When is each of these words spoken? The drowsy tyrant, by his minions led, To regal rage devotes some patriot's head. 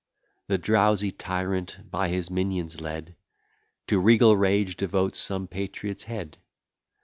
The 0.47 0.57
drowsy 0.57 1.11
tyrant, 1.11 1.77
by 1.91 2.07
his 2.07 2.31
minions 2.31 2.81
led, 2.81 3.15
To 3.85 3.99
regal 3.99 4.35
rage 4.35 4.75
devotes 4.75 5.19
some 5.19 5.47
patriot's 5.47 6.05
head. 6.05 6.39